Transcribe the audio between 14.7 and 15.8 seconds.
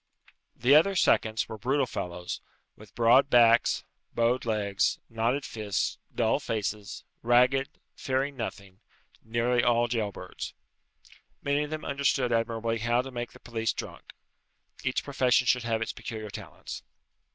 Each profession should